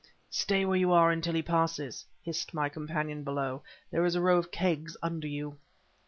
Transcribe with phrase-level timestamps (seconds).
[0.31, 3.61] "Stay where you are until he passes," hissed my companion, below.
[3.91, 5.59] "There is a row of kegs under you."